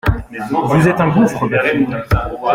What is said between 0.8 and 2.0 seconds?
êtes un gouffre, ma fille.